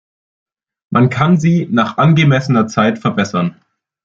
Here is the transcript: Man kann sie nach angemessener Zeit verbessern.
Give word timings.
Man 0.89 1.11
kann 1.11 1.39
sie 1.39 1.67
nach 1.69 1.97
angemessener 1.97 2.65
Zeit 2.65 2.97
verbessern. 2.97 3.61